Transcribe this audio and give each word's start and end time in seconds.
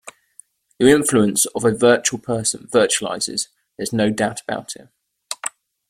The 0.79 0.87
influence 0.87 1.45
of 1.53 1.63
a 1.63 1.75
vital 1.77 2.17
person 2.17 2.67
vitalizes, 2.73 3.49
there's 3.77 3.93
no 3.93 4.09
doubt 4.09 4.41
about 4.41 4.75
it. 4.75 4.87